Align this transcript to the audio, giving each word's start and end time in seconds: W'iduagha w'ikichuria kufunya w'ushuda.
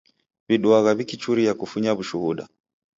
W'iduagha 0.47 0.91
w'ikichuria 0.97 1.51
kufunya 1.61 1.91
w'ushuda. 1.95 2.43